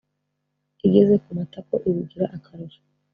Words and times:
igeze 0.85 1.13
ku 1.23 1.29
matako 1.37 1.75
ibigira 1.89 2.25
akarusho, 2.37 2.81